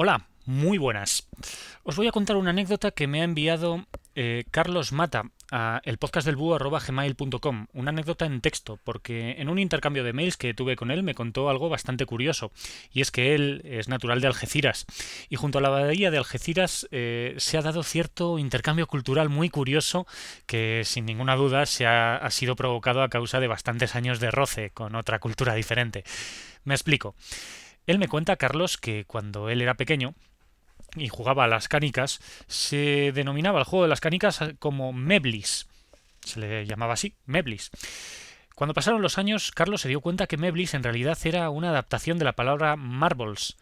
[0.00, 1.26] Hola, muy buenas.
[1.82, 5.98] Os voy a contar una anécdota que me ha enviado eh, Carlos Mata a el
[5.98, 6.36] podcast del.
[6.36, 11.16] Una anécdota en texto, porque en un intercambio de mails que tuve con él me
[11.16, 12.52] contó algo bastante curioso,
[12.92, 14.86] y es que él es natural de Algeciras,
[15.28, 19.50] y junto a la bahía de Algeciras eh, se ha dado cierto intercambio cultural muy
[19.50, 20.06] curioso
[20.46, 24.70] que sin ninguna duda se ha sido provocado a causa de bastantes años de roce
[24.70, 26.04] con otra cultura diferente.
[26.62, 27.16] Me explico.
[27.88, 30.14] Él me cuenta, Carlos, que cuando él era pequeño
[30.94, 35.68] y jugaba a las canicas, se denominaba el juego de las canicas como Meblis.
[36.20, 37.70] Se le llamaba así, Meblis.
[38.54, 42.18] Cuando pasaron los años, Carlos se dio cuenta que Meblis en realidad era una adaptación
[42.18, 43.56] de la palabra marbles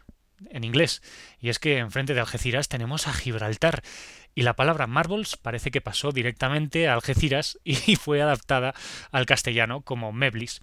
[0.51, 1.03] en inglés.
[1.39, 3.83] Y es que enfrente de Algeciras tenemos a Gibraltar.
[4.35, 8.75] Y la palabra marbles parece que pasó directamente a Algeciras y fue adaptada
[9.13, 10.61] al castellano como Meblis.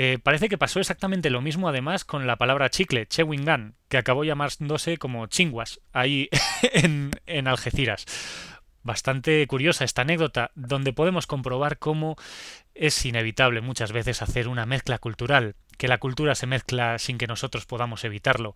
[0.00, 3.98] Eh, parece que pasó exactamente lo mismo además con la palabra chicle, chewing gum, que
[3.98, 6.28] acabó llamándose como chinguas ahí
[6.72, 8.06] en, en Algeciras.
[8.84, 12.14] Bastante curiosa esta anécdota, donde podemos comprobar cómo
[12.76, 17.26] es inevitable muchas veces hacer una mezcla cultural, que la cultura se mezcla sin que
[17.26, 18.54] nosotros podamos evitarlo,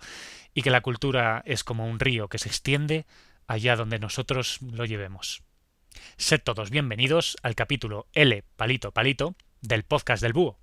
[0.54, 3.04] y que la cultura es como un río que se extiende
[3.48, 5.42] allá donde nosotros lo llevemos.
[6.16, 10.60] Sed todos bienvenidos al capítulo L Palito Palito del podcast del Búho.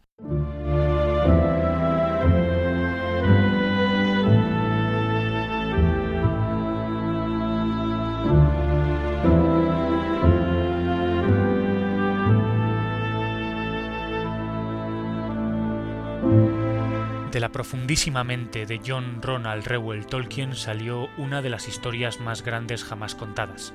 [17.32, 22.42] De la profundísima mente de John Ronald Reuel Tolkien salió una de las historias más
[22.42, 23.72] grandes jamás contadas.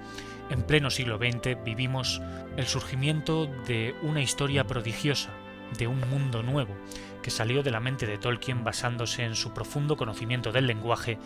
[0.50, 2.20] En pleno siglo XX vivimos
[2.56, 5.30] el surgimiento de una historia prodigiosa,
[5.78, 6.74] de un mundo nuevo,
[7.22, 11.16] que salió de la mente de Tolkien basándose en su profundo conocimiento del lenguaje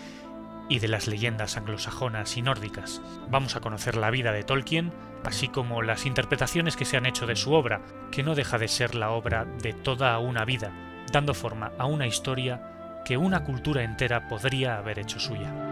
[0.68, 3.00] y de las leyendas anglosajonas y nórdicas.
[3.30, 4.92] Vamos a conocer la vida de Tolkien,
[5.24, 7.80] así como las interpretaciones que se han hecho de su obra,
[8.12, 10.72] que no deja de ser la obra de toda una vida,
[11.12, 12.60] dando forma a una historia
[13.04, 15.67] que una cultura entera podría haber hecho suya.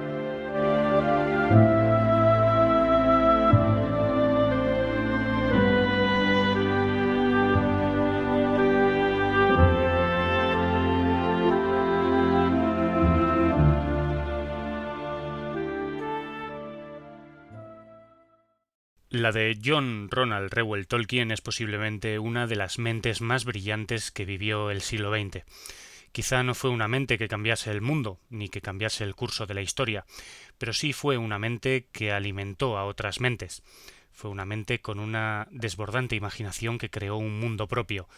[19.16, 24.26] La de John Ronald Reuel Tolkien es posiblemente una de las mentes más brillantes que
[24.26, 25.42] vivió el siglo XX.
[26.12, 29.54] Quizá no fue una mente que cambiase el mundo, ni que cambiase el curso de
[29.54, 30.04] la historia,
[30.58, 33.62] pero sí fue una mente que alimentó a otras mentes.
[34.12, 38.10] Fue una mente con una desbordante imaginación que creó un mundo propio,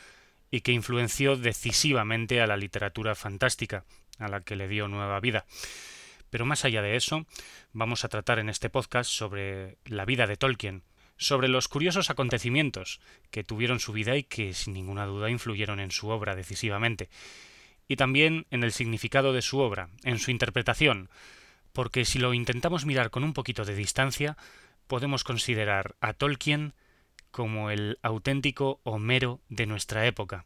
[0.51, 3.85] y que influenció decisivamente a la literatura fantástica,
[4.19, 5.47] a la que le dio nueva vida.
[6.31, 7.27] Pero más allá de eso,
[7.73, 10.83] vamos a tratar en este podcast sobre la vida de Tolkien,
[11.17, 13.01] sobre los curiosos acontecimientos
[13.31, 17.11] que tuvieron su vida y que sin ninguna duda influyeron en su obra decisivamente,
[17.89, 21.11] y también en el significado de su obra, en su interpretación,
[21.73, 24.37] porque si lo intentamos mirar con un poquito de distancia,
[24.87, 26.75] podemos considerar a Tolkien
[27.31, 30.45] como el auténtico Homero de nuestra época,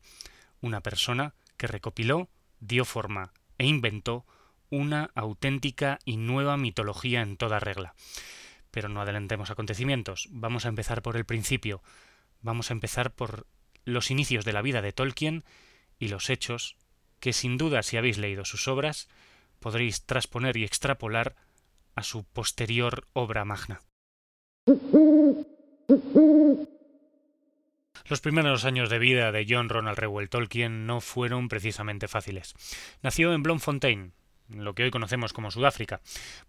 [0.60, 2.28] una persona que recopiló,
[2.60, 4.26] dio forma e inventó
[4.72, 7.94] una auténtica y nueva mitología en toda regla.
[8.71, 11.83] Pero no adelantemos acontecimientos, vamos a empezar por el principio,
[12.41, 13.47] vamos a empezar por
[13.84, 15.44] los inicios de la vida de Tolkien
[15.99, 16.77] y los hechos
[17.21, 19.10] que sin duda si habéis leído sus obras
[19.60, 21.37] podréis trasponer y extrapolar
[21.94, 23.83] a su posterior obra magna.
[28.06, 32.54] Los primeros años de vida de John Ronald Reuel Tolkien no fueron precisamente fáciles.
[33.03, 34.15] Nació en Bloemfontein,
[34.48, 36.00] lo que hoy conocemos como Sudáfrica,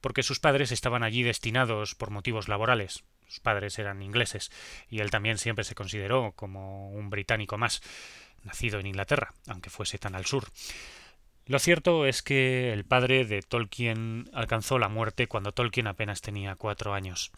[0.02, 3.04] porque sus padres estaban allí destinados por motivos laborales.
[3.28, 4.52] Sus padres eran ingleses,
[4.90, 7.82] y él también siempre se consideró como un británico más,
[8.44, 10.46] nacido en Inglaterra, aunque fuese tan al sur.
[11.46, 16.56] Lo cierto es que el padre de Tolkien alcanzó la muerte cuando Tolkien apenas tenía
[16.56, 17.32] cuatro años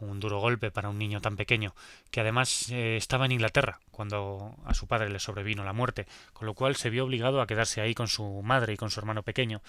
[0.00, 1.74] un duro golpe para un niño tan pequeño,
[2.10, 6.46] que además eh, estaba en Inglaterra cuando a su padre le sobrevino la muerte, con
[6.46, 9.22] lo cual se vio obligado a quedarse ahí con su madre y con su hermano
[9.22, 9.62] pequeño,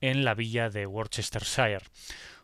[0.00, 1.84] en la villa de Worcestershire,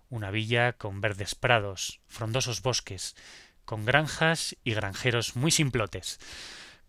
[0.09, 3.17] una villa con verdes prados, frondosos bosques,
[3.65, 6.19] con granjas y granjeros muy simplotes,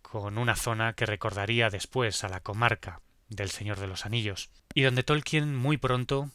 [0.01, 4.83] con una zona que recordaría después a la comarca del Señor de los Anillos, y
[4.83, 6.31] donde Tolkien muy pronto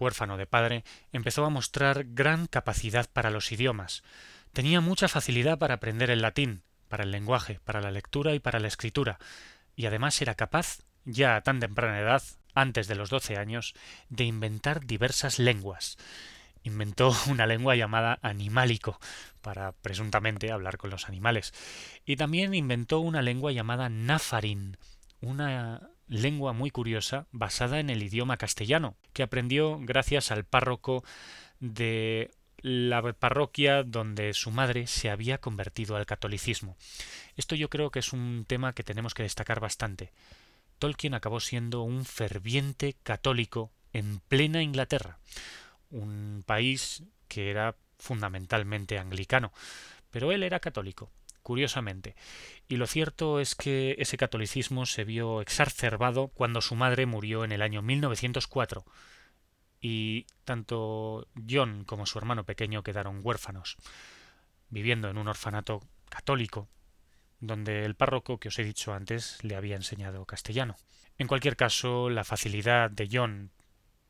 [0.00, 4.02] huérfano de padre, empezó a mostrar gran capacidad para los idiomas.
[4.52, 8.58] Tenía mucha facilidad para aprender el latín, para el lenguaje, para la lectura y para
[8.58, 9.18] la escritura,
[9.76, 12.22] y además era capaz, ya a tan temprana edad,
[12.54, 13.74] antes de los doce años,
[14.08, 15.98] de inventar diversas lenguas.
[16.62, 18.98] Inventó una lengua llamada animálico,
[19.40, 21.54] para presuntamente hablar con los animales.
[22.04, 24.76] Y también inventó una lengua llamada náfarin,
[25.20, 31.04] una lengua muy curiosa basada en el idioma castellano, que aprendió gracias al párroco
[31.60, 36.76] de la parroquia donde su madre se había convertido al catolicismo.
[37.36, 40.12] Esto yo creo que es un tema que tenemos que destacar bastante.
[40.78, 45.18] Tolkien acabó siendo un ferviente católico en plena Inglaterra,
[45.90, 49.52] un país que era fundamentalmente anglicano,
[50.10, 51.10] pero él era católico,
[51.42, 52.16] curiosamente.
[52.68, 57.52] Y lo cierto es que ese catolicismo se vio exacerbado cuando su madre murió en
[57.52, 58.84] el año 1904,
[59.80, 63.76] y tanto John como su hermano pequeño quedaron huérfanos,
[64.68, 66.68] viviendo en un orfanato católico
[67.40, 70.76] donde el párroco que os he dicho antes le había enseñado castellano.
[71.18, 73.50] En cualquier caso, la facilidad de John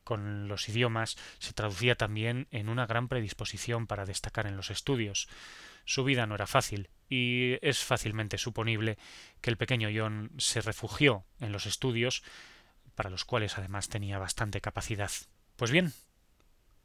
[0.03, 5.29] con los idiomas se traducía también en una gran predisposición para destacar en los estudios.
[5.85, 8.97] Su vida no era fácil, y es fácilmente suponible
[9.41, 12.23] que el pequeño John se refugió en los estudios,
[12.95, 15.11] para los cuales además tenía bastante capacidad.
[15.55, 15.93] Pues bien,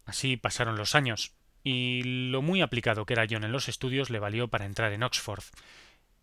[0.05, 1.33] así pasaron los años,
[1.63, 5.03] y lo muy aplicado que era John en los estudios le valió para entrar en
[5.03, 5.45] Oxford,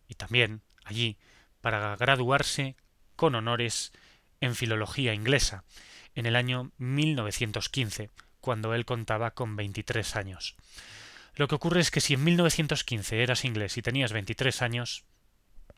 [0.08, 1.18] y también allí
[1.62, 2.76] para graduarse
[3.16, 3.94] con honores
[4.42, 5.64] en filología inglesa
[6.16, 8.10] en el año 1915,
[8.42, 10.56] cuando él contaba con 23 años.
[11.36, 15.06] Lo que ocurre es que si en 1915 eras inglés y tenías 23 años,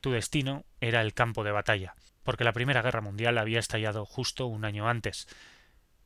[0.02, 4.48] tu destino era el campo de batalla, porque la Primera Guerra Mundial había estallado justo
[4.48, 5.28] un año antes,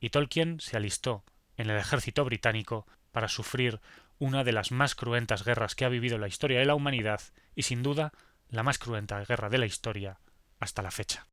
[0.00, 1.24] y Tolkien se alistó
[1.56, 3.80] en el ejército británico para sufrir
[4.18, 7.20] una de las más cruentas guerras que ha vivido la historia de la humanidad
[7.54, 8.12] y sin duda
[8.48, 10.18] la más cruenta guerra de la historia
[10.58, 11.26] hasta la fecha.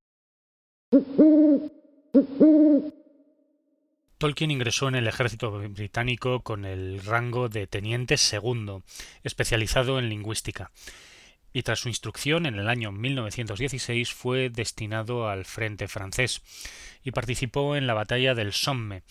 [4.17, 8.83] Tolkien ingresó en el ejército británico con el rango de teniente segundo,
[9.23, 10.71] especializado en lingüística,
[11.53, 16.41] y tras su instrucción en el año 1916 fue destinado al frente francés
[17.03, 19.03] y participó en la batalla del Somme,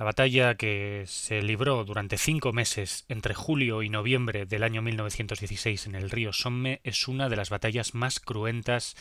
[0.00, 5.86] la batalla que se libró durante cinco meses entre julio y noviembre del año 1916
[5.86, 8.96] en el río Somme es una de las batallas más cruentas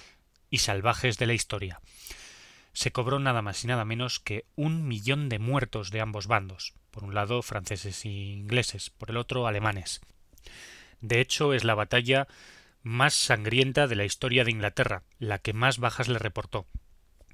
[0.50, 1.80] y salvajes de la historia.
[2.80, 6.76] Se cobró nada más y nada menos que un millón de muertos de ambos bandos,
[6.92, 10.00] por un lado franceses e ingleses, por el otro alemanes.
[11.02, 12.30] De hecho, es la batalla
[12.82, 16.68] más sangrienta de la historia de Inglaterra, la que más bajas le reportó.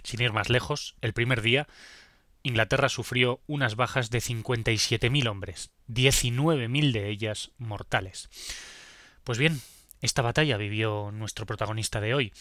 [0.04, 1.68] Sin ir más lejos, el primer día
[2.42, 8.30] Inglaterra sufrió unas bajas de 57.000 hombres, 19.000 de ellas mortales.
[9.24, 9.62] Pues bien,
[10.02, 12.34] esta batalla vivió nuestro protagonista de hoy,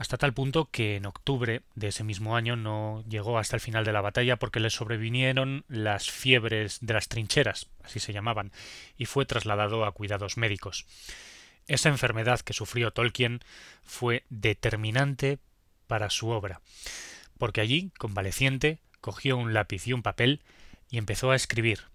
[0.00, 3.84] hasta tal punto que en octubre de ese mismo año no llegó hasta el final
[3.84, 8.50] de la batalla porque le sobrevinieron las fiebres de las trincheras, así se llamaban,
[8.96, 10.86] y fue trasladado a cuidados médicos.
[11.66, 13.40] Esa enfermedad que sufrió Tolkien
[13.82, 15.38] fue determinante
[15.86, 16.62] para su obra,
[17.36, 20.40] porque allí, convaleciente, cogió un lápiz y un papel
[20.88, 21.88] y empezó a escribir.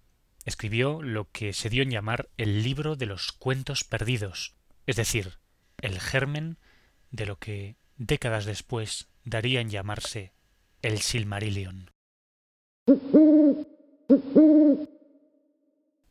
[0.44, 4.54] Escribió lo que se dio en llamar el libro de los cuentos perdidos,
[4.86, 5.38] es decir,
[5.78, 6.56] el germen
[7.10, 10.32] de lo que décadas después daría en llamarse
[10.82, 11.90] el Silmarillion.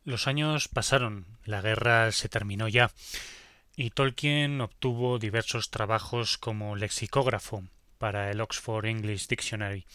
[0.04, 2.90] Los años pasaron, la guerra se terminó ya,
[3.74, 7.64] y Tolkien obtuvo diversos trabajos como lexicógrafo,
[7.98, 9.86] para el Oxford English Dictionary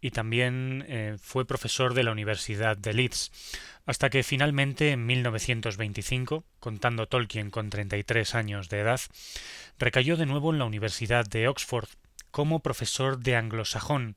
[0.00, 3.30] y también eh, fue profesor de la Universidad de Leeds,
[3.86, 9.00] hasta que finalmente en 1925, contando Tolkien con 33 años de edad,
[9.78, 11.88] recayó de nuevo en la Universidad de Oxford
[12.30, 14.16] como profesor de anglosajón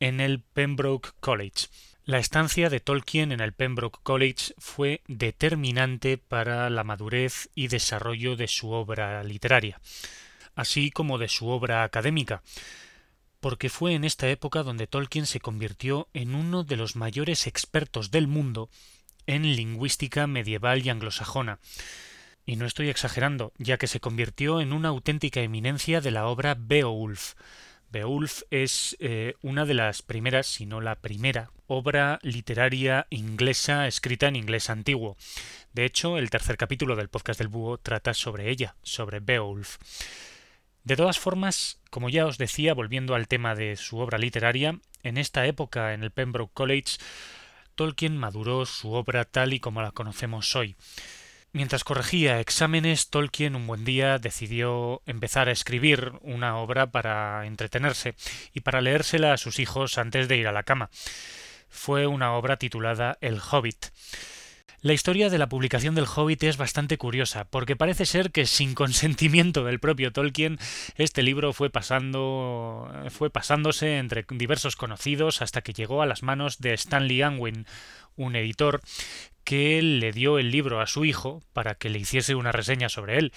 [0.00, 1.68] en el Pembroke College.
[2.04, 8.36] La estancia de Tolkien en el Pembroke College fue determinante para la madurez y desarrollo
[8.36, 9.80] de su obra literaria
[10.54, 12.42] así como de su obra académica,
[13.40, 18.10] porque fue en esta época donde Tolkien se convirtió en uno de los mayores expertos
[18.10, 18.70] del mundo
[19.26, 21.58] en lingüística medieval y anglosajona.
[22.46, 26.56] Y no estoy exagerando, ya que se convirtió en una auténtica eminencia de la obra
[26.58, 27.34] Beowulf.
[27.90, 34.26] Beowulf es eh, una de las primeras, si no la primera, obra literaria inglesa escrita
[34.26, 35.16] en inglés antiguo.
[35.72, 39.78] De hecho, el tercer capítulo del podcast del búho trata sobre ella, sobre Beowulf.
[40.82, 45.16] De todas formas, como ya os decía, volviendo al tema de su obra literaria, en
[45.16, 46.98] esta época en el Pembroke College,
[47.74, 50.76] Tolkien maduró su obra tal y como la conocemos hoy.
[51.52, 58.16] Mientras corregía exámenes, Tolkien un buen día decidió empezar a escribir una obra para entretenerse
[58.52, 60.90] y para leérsela a sus hijos antes de ir a la cama.
[61.68, 63.86] Fue una obra titulada El Hobbit.
[64.84, 68.74] La historia de la publicación del Hobbit es bastante curiosa, porque parece ser que sin
[68.74, 70.58] consentimiento del propio Tolkien,
[70.96, 76.58] este libro fue pasando fue pasándose entre diversos conocidos hasta que llegó a las manos
[76.58, 77.66] de Stanley Unwin,
[78.16, 78.82] un editor
[79.44, 83.18] que le dio el libro a su hijo para que le hiciese una reseña sobre
[83.18, 83.34] él.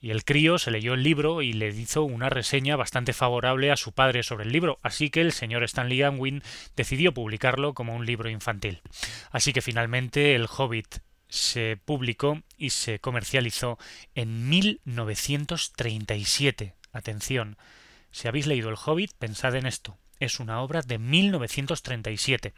[0.00, 3.76] Y el crío se leyó el libro y le hizo una reseña bastante favorable a
[3.76, 6.42] su padre sobre el libro, así que el señor Stanley Unwin
[6.76, 8.80] decidió publicarlo como un libro infantil.
[9.30, 13.78] Así que finalmente el Hobbit se publicó y se comercializó
[14.14, 16.74] en 1937.
[16.92, 17.58] Atención,
[18.10, 19.98] si habéis leído El Hobbit, pensad en esto.
[20.20, 22.52] Es una obra de 1937.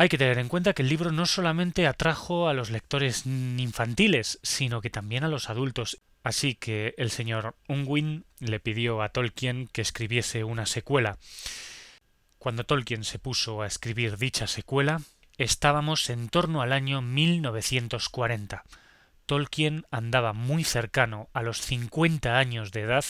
[0.00, 4.38] Hay que tener en cuenta que el libro no solamente atrajo a los lectores infantiles,
[4.44, 6.00] sino que también a los adultos.
[6.22, 11.18] Así que el señor Unwin le pidió a Tolkien que escribiese una secuela.
[12.38, 15.00] Cuando Tolkien se puso a escribir dicha secuela,
[15.36, 18.62] estábamos en torno al año 1940.
[19.26, 23.04] Tolkien andaba muy cercano a los 50 años de edad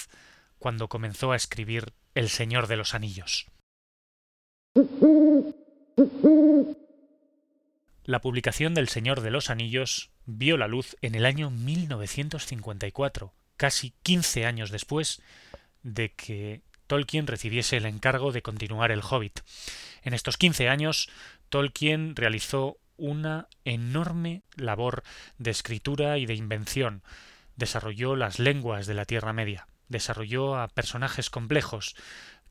[0.58, 3.46] cuando comenzó a escribir El Señor de los Anillos.
[8.04, 13.92] La publicación del Señor de los Anillos vio la luz en el año 1954, casi
[14.02, 15.20] 15 años después
[15.82, 19.40] de que Tolkien recibiese el encargo de continuar el Hobbit.
[20.02, 21.08] En estos 15 años,
[21.48, 25.02] Tolkien realizó una enorme labor
[25.38, 27.02] de escritura y de invención.
[27.56, 31.94] Desarrolló las lenguas de la Tierra Media, desarrolló a personajes complejos,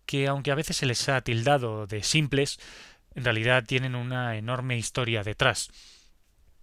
[0.05, 2.59] que aunque a veces se les ha tildado de simples,
[3.17, 5.71] en realidad tienen una enorme historia detrás.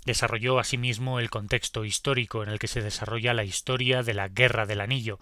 [0.06, 4.64] Desarrolló asimismo el contexto histórico en el que se desarrolla la historia de la Guerra
[4.64, 5.18] del Anillo,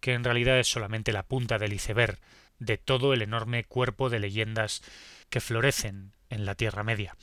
[0.00, 2.18] que en realidad es solamente la punta del iceberg
[2.58, 4.82] de todo el enorme cuerpo de leyendas
[5.28, 7.16] que florecen en la Tierra Media.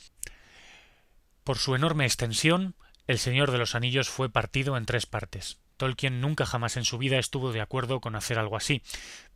[1.44, 5.58] Por su enorme extensión, El Señor de los Anillos fue partido en tres partes.
[5.78, 8.82] Tolkien nunca jamás en su vida estuvo de acuerdo con hacer algo así,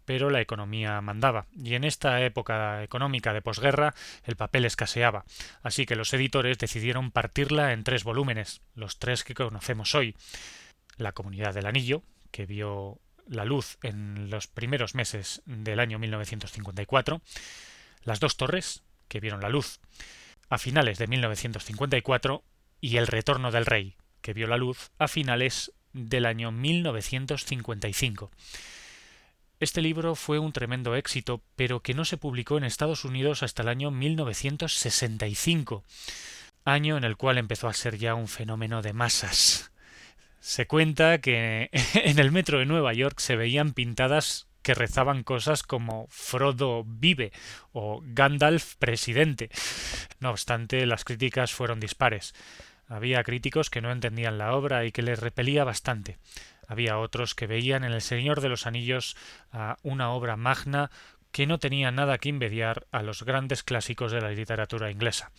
[0.05, 3.95] pero la economía mandaba, y en esta época económica de posguerra
[4.25, 5.25] el papel escaseaba,
[5.63, 10.17] así que los editores decidieron partirla en tres volúmenes, los tres que conocemos hoy.
[10.99, 17.23] La Comunidad del Anillo, que vio la luz en los primeros meses del año 1954,
[18.03, 19.81] Las dos torres, que vieron la luz
[20.49, 22.45] a finales de 1954,
[22.81, 28.31] y El Retorno del Rey, que vio la luz a finales del año 1955.
[29.61, 33.63] Este libro fue un tremendo éxito, pero que no se publicó en Estados Unidos hasta
[33.63, 35.85] el año 1965,
[36.65, 39.71] año en el cual empezó a ser ya un fenómeno de masas.
[40.41, 45.63] Se cuenta que en el metro de Nueva York se veían pintadas que rezaban cosas
[45.63, 47.33] como Frodo vive
[47.73, 49.51] o Gandalf presidente.
[50.21, 52.35] No obstante, las críticas fueron dispares.
[52.93, 56.19] Había críticos que no entendían la obra y que les repelía bastante.
[56.69, 59.17] Había otros que veían en El Señor de los Anillos
[59.51, 60.91] a una obra magna
[61.31, 65.33] que no tenía nada que envidiar a los grandes clásicos de la literatura inglesa.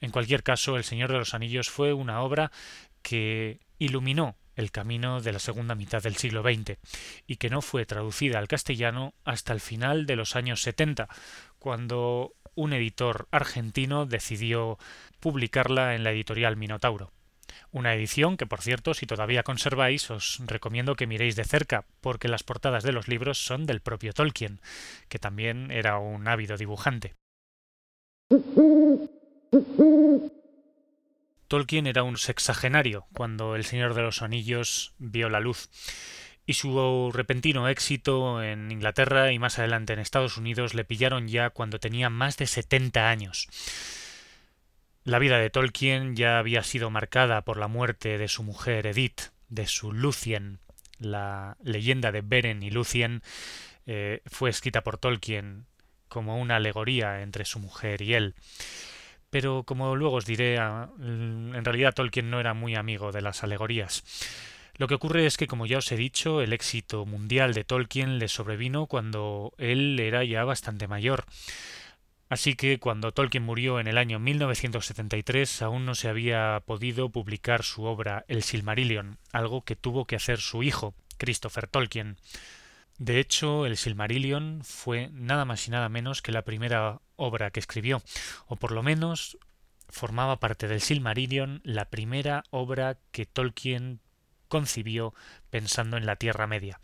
[0.00, 2.50] En cualquier caso, El Señor de los Anillos fue una obra
[3.02, 6.78] que iluminó el camino de la segunda mitad del siglo XX
[7.28, 11.08] y que no fue traducida al castellano hasta el final de los años 70,
[11.60, 14.78] cuando un editor argentino decidió
[15.20, 17.12] publicarla en la editorial Minotauro.
[17.70, 22.26] Una edición que, por cierto, si todavía conserváis, os recomiendo que miréis de cerca, porque
[22.26, 24.60] las portadas de los libros son del propio Tolkien,
[25.08, 27.14] que también era un ávido dibujante.
[31.46, 35.70] Tolkien era un sexagenario cuando El Señor de los Anillos vio la luz,
[36.48, 41.50] y su repentino éxito en Inglaterra y más adelante en Estados Unidos le pillaron ya
[41.50, 43.48] cuando tenía más de setenta años.
[45.04, 49.24] La vida de Tolkien ya había sido marcada por la muerte de su mujer Edith,
[49.50, 50.58] de su Lucien.
[50.98, 53.20] La leyenda de Beren y Lucien
[53.86, 55.66] eh, fue escrita por Tolkien
[56.08, 58.34] como una alegoría entre su mujer y él.
[59.28, 64.02] Pero como luego os diré, en realidad Tolkien no era muy amigo de las alegorías.
[64.78, 68.20] Lo que ocurre es que, como ya os he dicho, el éxito mundial de Tolkien
[68.20, 71.24] le sobrevino cuando él era ya bastante mayor.
[72.28, 77.64] Así que cuando Tolkien murió en el año 1973 aún no se había podido publicar
[77.64, 82.16] su obra El Silmarillion, algo que tuvo que hacer su hijo, Christopher Tolkien.
[82.98, 87.60] De hecho, el Silmarillion fue nada más y nada menos que la primera obra que
[87.60, 88.00] escribió,
[88.46, 89.38] o por lo menos
[89.88, 94.00] formaba parte del Silmarillion la primera obra que Tolkien
[94.48, 95.14] concibió
[95.50, 96.80] pensando en la Tierra Media.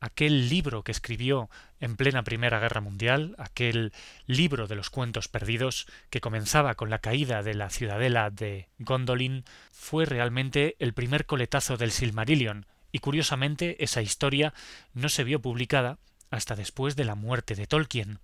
[0.00, 1.48] Aquel libro que escribió
[1.80, 3.92] en plena Primera Guerra Mundial, aquel
[4.26, 9.44] libro de los cuentos perdidos que comenzaba con la caída de la ciudadela de Gondolin,
[9.72, 14.54] fue realmente el primer coletazo del Silmarillion, y curiosamente esa historia
[14.92, 15.98] no se vio publicada
[16.30, 18.18] hasta después de la muerte de Tolkien.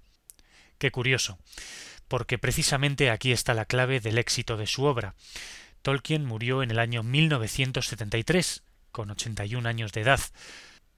[0.79, 1.39] Qué curioso,
[2.09, 5.15] porque precisamente aquí está la clave del éxito de su obra.
[5.83, 10.21] Tolkien murió en el año 1973, con 81 años de edad,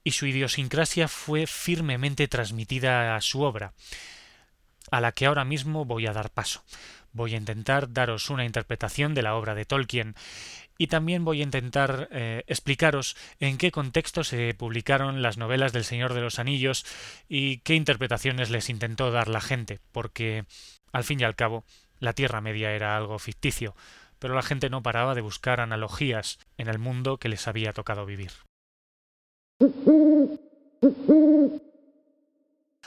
[0.05, 3.73] y su idiosincrasia fue firmemente transmitida a su obra,
[4.91, 6.65] a la que ahora mismo voy a dar paso.
[7.13, 10.15] Voy a intentar daros una interpretación de la obra de Tolkien
[10.79, 15.85] y también voy a intentar eh, explicaros en qué contexto se publicaron las novelas del
[15.85, 16.87] Señor de los Anillos
[17.29, 20.45] y qué interpretaciones les intentó dar la gente, porque
[20.91, 21.65] al fin y al cabo
[22.01, 23.77] la Tierra Media era algo ficticio,
[24.23, 28.07] pero la gente no paraba de buscar analogías en el mundo que les había tocado
[28.07, 28.31] vivir.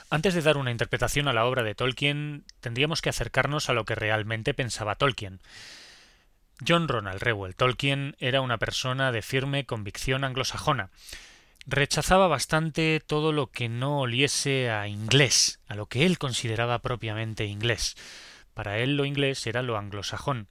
[0.08, 3.84] Antes de dar una interpretación a la obra de Tolkien, tendríamos que acercarnos a lo
[3.84, 5.40] que realmente pensaba Tolkien.
[6.66, 10.88] John Ronald Reuel Tolkien era una persona de firme convicción anglosajona.
[11.66, 17.44] Rechazaba bastante todo lo que no oliese a inglés, a lo que él consideraba propiamente
[17.44, 17.94] inglés.
[18.54, 20.48] Para él lo inglés era lo anglosajón.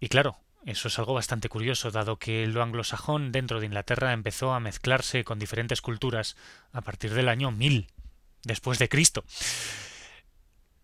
[0.00, 4.52] Y claro, eso es algo bastante curioso, dado que lo anglosajón dentro de Inglaterra empezó
[4.52, 6.36] a mezclarse con diferentes culturas
[6.72, 7.86] a partir del año 1000
[8.44, 9.24] después de Cristo.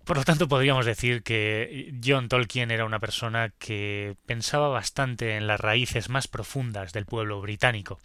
[0.05, 5.49] Por lo tanto, podríamos decir que John Tolkien era una persona que pensaba bastante en
[5.49, 7.99] las raíces más profundas del pueblo británico.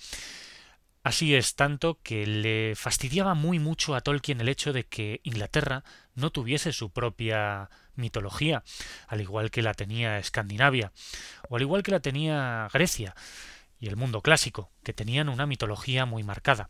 [1.04, 5.84] Así es tanto que le fastidiaba muy mucho a Tolkien el hecho de que Inglaterra
[6.14, 8.64] no tuviese su propia mitología,
[9.08, 10.92] al igual que la tenía Escandinavia,
[11.50, 13.16] o al igual que la tenía Grecia
[13.80, 16.70] y el mundo clásico, que tenían una mitología muy marcada.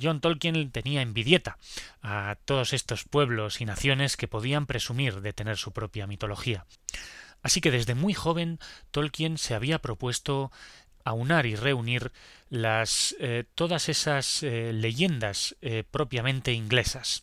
[0.00, 1.58] John Tolkien tenía envidieta
[2.00, 6.64] a todos estos pueblos y naciones que podían presumir de tener su propia mitología.
[7.42, 8.58] Así que desde muy joven
[8.90, 10.50] Tolkien se había propuesto
[11.04, 12.12] aunar y reunir
[12.48, 17.22] las eh, todas esas eh, leyendas eh, propiamente inglesas.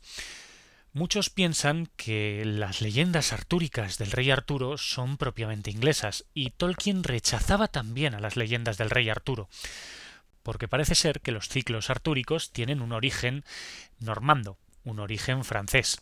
[0.94, 7.68] Muchos piensan que las leyendas artúricas del rey Arturo son propiamente inglesas, y Tolkien rechazaba
[7.68, 9.48] también a las leyendas del rey Arturo,
[10.42, 13.44] porque parece ser que los ciclos artúricos tienen un origen
[14.00, 16.00] normando, un origen francés.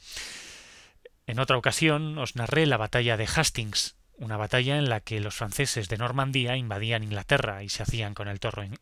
[1.27, 5.35] En otra ocasión os narré la batalla de Hastings, una batalla en la que los
[5.35, 8.39] franceses de Normandía invadían Inglaterra y se hacían con el,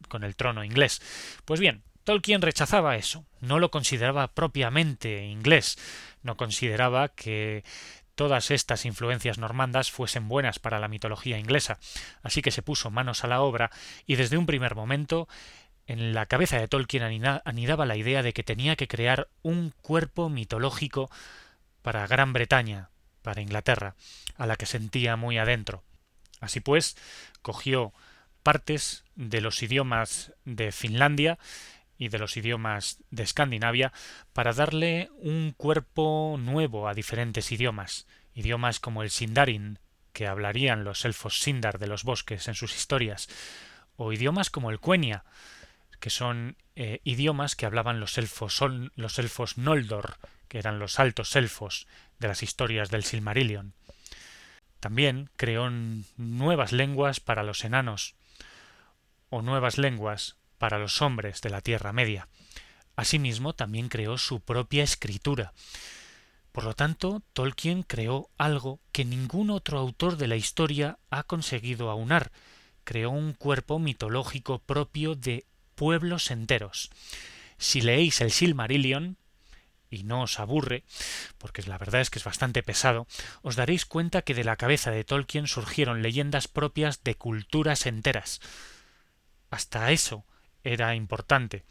[0.07, 1.01] con el trono inglés.
[1.45, 5.77] Pues bien, Tolkien rechazaba eso, no lo consideraba propiamente inglés,
[6.21, 7.63] no consideraba que
[8.15, 11.79] todas estas influencias normandas fuesen buenas para la mitología inglesa,
[12.21, 13.71] así que se puso manos a la obra
[14.05, 15.27] y desde un primer momento
[15.87, 17.03] en la cabeza de Tolkien
[17.45, 21.09] anidaba la idea de que tenía que crear un cuerpo mitológico
[21.81, 22.89] para Gran Bretaña,
[23.23, 23.95] para Inglaterra,
[24.37, 25.81] a la que sentía muy adentro.
[26.39, 26.95] Así pues,
[27.41, 27.93] cogió
[28.43, 31.39] partes de los idiomas de Finlandia
[31.97, 33.93] y de los idiomas de Escandinavia
[34.33, 38.05] para darle un cuerpo nuevo a diferentes idiomas,
[38.35, 39.79] idiomas como el Sindarin,
[40.11, 43.29] que hablarían los elfos Sindar de los bosques en sus historias,
[43.95, 45.23] o idiomas como el Quenya,
[46.03, 50.17] que son eh, idiomas que hablaban los elfos, son los elfos Noldor,
[50.49, 51.87] que eran los altos elfos
[52.19, 53.73] de las historias del Silmarillion.
[54.81, 55.69] También creó
[56.17, 58.15] nuevas lenguas para los enanos,
[59.29, 62.27] o nuevas lenguas para los hombres de la Tierra Media.
[62.97, 65.53] Asimismo, también creó su propia escritura.
[66.51, 71.89] Por lo tanto, Tolkien creó algo que ningún otro autor de la historia ha conseguido
[71.89, 72.33] aunar.
[72.83, 75.45] Creó un cuerpo mitológico propio de
[75.83, 76.91] pueblos enteros.
[77.57, 79.17] Si leéis el Silmarillion,
[79.89, 80.85] y no os aburre,
[81.37, 83.05] porque la verdad es que es bastante pesado,
[83.41, 88.39] os daréis cuenta que de la cabeza de Tolkien surgieron leyendas propias de culturas enteras.
[89.49, 90.23] Hasta eso
[90.63, 91.65] era importante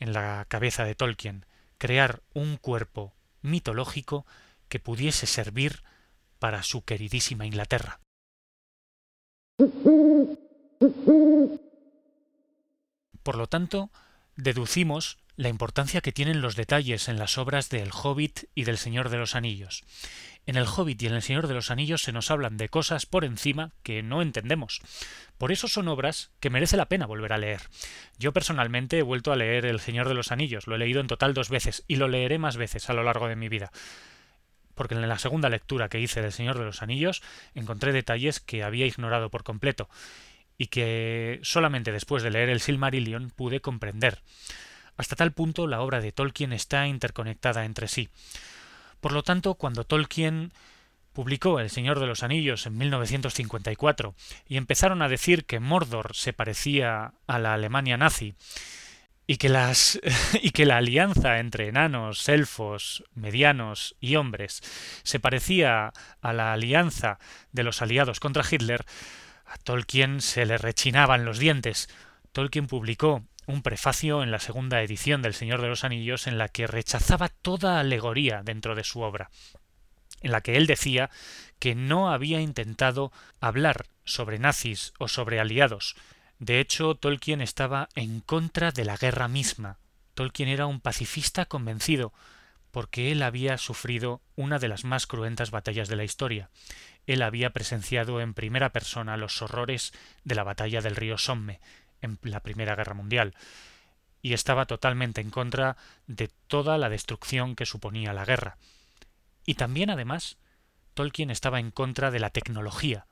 [0.00, 1.44] en la cabeza de Tolkien,
[1.76, 3.12] crear un cuerpo
[3.42, 4.24] mitológico
[4.70, 5.82] que pudiese servir
[6.38, 8.00] para su queridísima Inglaterra.
[13.22, 13.90] Por lo tanto,
[14.36, 18.78] deducimos la importancia que tienen los detalles en las obras de El Hobbit y del
[18.78, 19.84] Señor de los Anillos.
[20.44, 23.06] En El Hobbit y en El Señor de los Anillos se nos hablan de cosas
[23.06, 24.80] por encima que no entendemos.
[25.38, 27.62] Por eso son obras que merece la pena volver a leer.
[28.18, 31.06] Yo personalmente he vuelto a leer El Señor de los Anillos, lo he leído en
[31.06, 33.70] total dos veces y lo leeré más veces a lo largo de mi vida.
[34.74, 37.22] porque en la segunda lectura que hice del Señor de los Anillos
[37.54, 39.88] encontré detalles que había ignorado por completo
[40.58, 44.20] y que solamente después de leer el Silmarillion pude comprender.
[44.96, 48.08] Hasta tal punto la obra de Tolkien está interconectada entre sí.
[49.00, 50.52] Por lo tanto, cuando Tolkien
[51.12, 54.14] publicó El Señor de los Anillos en 1954
[54.48, 58.34] y empezaron a decir que Mordor se parecía a la Alemania nazi
[59.26, 60.00] y que las
[60.42, 64.62] y que la alianza entre enanos, elfos, medianos y hombres
[65.02, 67.18] se parecía a la alianza
[67.52, 68.84] de los aliados contra Hitler,
[69.52, 71.90] a Tolkien se le rechinaban los dientes.
[72.32, 76.48] Tolkien publicó un prefacio en la segunda edición del Señor de los Anillos en la
[76.48, 79.30] que rechazaba toda alegoría dentro de su obra,
[80.22, 81.10] en la que él decía
[81.58, 85.96] que no había intentado hablar sobre nazis o sobre aliados.
[86.38, 89.78] De hecho, Tolkien estaba en contra de la guerra misma.
[90.14, 92.14] Tolkien era un pacifista convencido,
[92.72, 96.50] porque él había sufrido una de las más cruentas batallas de la historia.
[97.06, 99.92] Él había presenciado en primera persona los horrores
[100.24, 101.60] de la batalla del río Somme,
[102.00, 103.34] en la Primera Guerra Mundial,
[104.22, 108.56] y estaba totalmente en contra de toda la destrucción que suponía la guerra.
[109.44, 110.38] Y también, además,
[110.94, 113.06] Tolkien estaba en contra de la tecnología.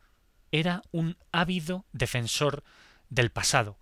[0.53, 2.65] Era un ávido defensor
[3.11, 3.79] del pasado,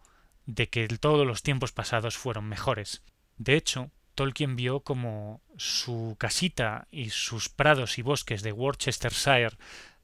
[0.47, 3.03] de que todos los tiempos pasados fueron mejores.
[3.37, 9.57] De hecho, Tolkien vio como su casita y sus prados y bosques de Worcestershire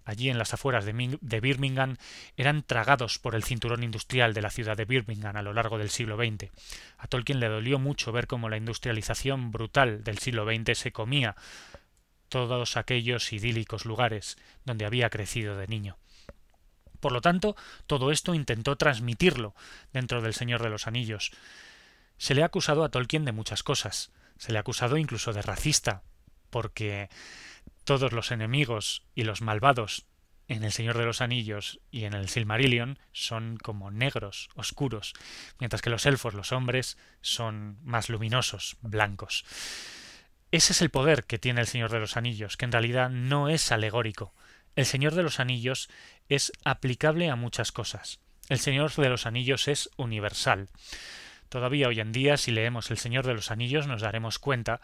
[0.05, 1.97] allí en las afueras de, Birmingham,
[2.37, 5.91] eran tragados por el cinturón industrial de la ciudad de Birmingham a lo largo del
[5.91, 6.53] siglo XX.
[6.97, 11.35] A Tolkien le dolió mucho ver cómo la industrialización brutal del siglo XX se comía
[12.29, 15.99] todos aquellos idílicos lugares donde había crecido de niño.
[17.01, 17.57] Por lo tanto,
[17.89, 19.57] todo esto intentó transmitirlo
[19.93, 21.33] dentro del Señor de los Anillos.
[22.19, 24.13] Se le ha acusado a Tolkien de muchas cosas.
[24.39, 26.03] Se le ha acusado incluso de racista,
[26.51, 27.09] porque
[27.85, 30.07] todos los enemigos y los malvados
[30.49, 35.15] en El Señor de los Anillos y en el Silmarillion son como negros, oscuros,
[35.59, 39.45] mientras que los elfos, los hombres, son más luminosos, blancos.
[40.51, 43.49] Ese es el poder que tiene el Señor de los Anillos, que en realidad no
[43.49, 44.35] es alegórico.
[44.77, 45.89] El Señor de los Anillos
[46.29, 48.21] es aplicable a muchas cosas.
[48.49, 50.69] El Señor de los Anillos es universal.
[51.55, 54.81] Todavía hoy en día, si leemos El Señor de los Anillos, nos daremos cuenta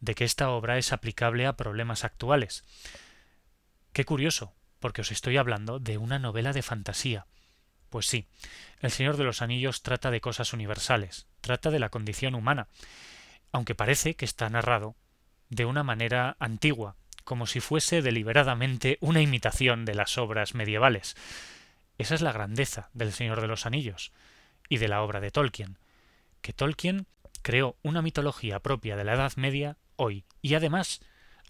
[0.00, 2.64] de que esta obra es aplicable a problemas actuales.
[3.92, 7.26] Qué curioso, porque os estoy hablando de una novela de fantasía.
[7.90, 8.26] Pues sí,
[8.80, 12.66] El Señor de los Anillos trata de cosas universales, trata de la condición humana,
[13.52, 14.96] aunque parece que está narrado
[15.48, 21.16] de una manera antigua, como si fuese deliberadamente una imitación de las obras medievales.
[21.98, 24.10] Esa es la grandeza del Señor de los Anillos
[24.68, 25.78] y de la obra de Tolkien,
[26.40, 27.06] que Tolkien
[27.42, 30.24] creó una mitología propia de la Edad Media hoy.
[30.42, 31.00] Y además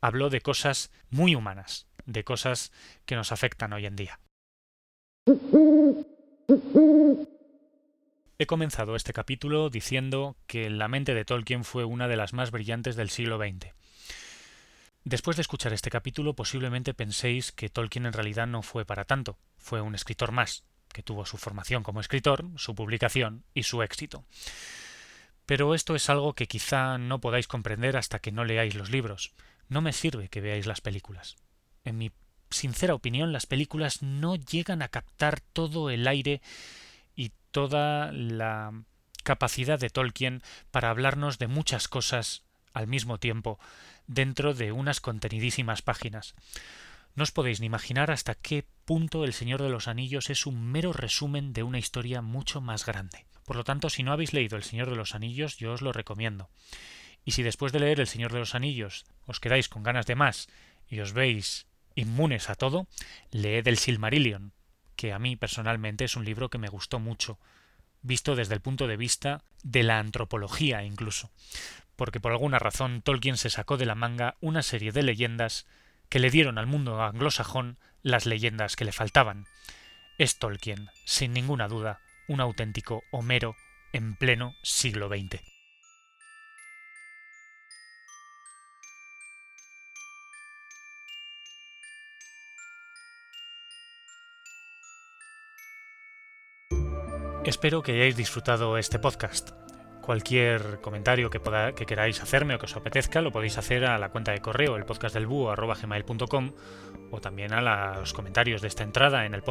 [0.00, 2.72] habló de cosas muy humanas, de cosas
[3.06, 4.20] que nos afectan hoy en día.
[8.38, 12.50] He comenzado este capítulo diciendo que la mente de Tolkien fue una de las más
[12.50, 13.74] brillantes del siglo XX.
[15.04, 19.38] Después de escuchar este capítulo posiblemente penséis que Tolkien en realidad no fue para tanto,
[19.56, 24.24] fue un escritor más, que tuvo su formación como escritor, su publicación y su éxito.
[25.50, 29.32] Pero esto es algo que quizá no podáis comprender hasta que no leáis los libros.
[29.68, 31.34] No me sirve que veáis las películas.
[31.84, 32.12] En mi
[32.50, 36.40] sincera opinión, las películas no llegan a captar todo el aire
[37.16, 38.84] y toda la
[39.24, 43.58] capacidad de Tolkien para hablarnos de muchas cosas al mismo tiempo
[44.06, 46.36] dentro de unas contenidísimas páginas.
[47.16, 50.70] No os podéis ni imaginar hasta qué punto El Señor de los Anillos es un
[50.70, 53.26] mero resumen de una historia mucho más grande.
[53.50, 55.92] Por lo tanto, si no habéis leído El Señor de los Anillos, yo os lo
[55.92, 56.48] recomiendo.
[57.24, 60.14] Y si después de leer El Señor de los Anillos os quedáis con ganas de
[60.14, 60.48] más
[60.88, 62.86] y os veis inmunes a todo,
[63.32, 64.52] leed El Silmarillion,
[64.94, 67.40] que a mí personalmente es un libro que me gustó mucho,
[68.02, 71.32] visto desde el punto de vista de la antropología incluso,
[71.96, 75.66] porque por alguna razón Tolkien se sacó de la manga una serie de leyendas
[76.08, 79.48] que le dieron al mundo anglosajón las leyendas que le faltaban.
[80.18, 81.98] Es Tolkien, sin ninguna duda,
[82.30, 83.56] un auténtico Homero
[83.92, 85.42] en pleno siglo XX.
[97.44, 99.50] Espero que hayáis disfrutado este podcast.
[100.00, 101.40] Cualquier comentario que,
[101.74, 104.76] que queráis hacerme o que os apetezca lo podéis hacer a la cuenta de correo
[104.76, 104.84] el
[107.10, 109.42] o también a los comentarios de esta entrada en el.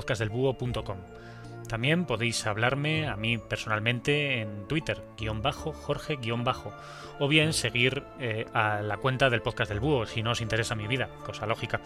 [1.70, 6.74] También podéis hablarme a mí personalmente en Twitter, guion bajo, Jorge, guion bajo,
[7.20, 10.74] o bien seguir eh, a la cuenta del podcast del búho si no os interesa
[10.74, 11.80] mi vida, cosa lógica,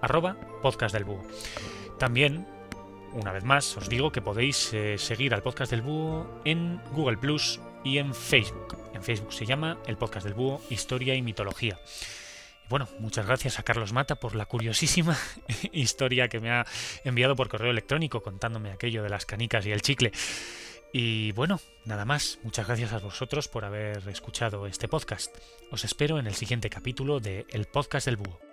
[0.00, 1.24] arroba podcast del búho.
[1.98, 2.46] También,
[3.12, 7.16] una vez más, os digo que podéis eh, seguir al podcast del búho en Google
[7.16, 8.78] Plus y en Facebook.
[8.94, 11.80] En Facebook se llama el podcast del búho, historia y mitología.
[12.70, 15.18] Bueno, muchas gracias a Carlos Mata por la curiosísima
[15.72, 16.64] historia que me ha
[17.02, 20.12] enviado por correo electrónico contándome aquello de las canicas y el chicle.
[20.92, 25.36] Y bueno, nada más, muchas gracias a vosotros por haber escuchado este podcast.
[25.72, 28.49] Os espero en el siguiente capítulo de El Podcast del Búho.